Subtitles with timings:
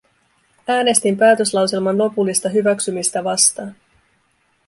[0.67, 3.75] Äänestin päätöslauselman lopullista hyväksymistä vastaan.